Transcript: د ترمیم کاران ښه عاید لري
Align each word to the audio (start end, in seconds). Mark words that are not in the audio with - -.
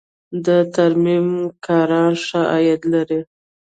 د 0.45 0.47
ترمیم 0.75 1.27
کاران 1.65 2.13
ښه 2.25 2.41
عاید 2.53 2.81
لري 2.93 3.19